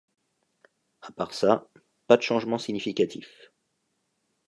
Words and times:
À 1.03 1.11
part 1.11 1.31
ça: 1.35 1.69
pas 2.07 2.17
de 2.17 2.23
changements 2.23 2.57
significatifs. 2.57 3.51